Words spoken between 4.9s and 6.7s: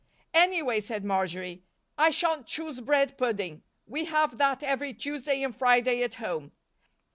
Tuesday and Friday at home.